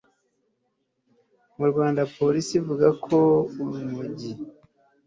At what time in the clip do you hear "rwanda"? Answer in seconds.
1.71-2.01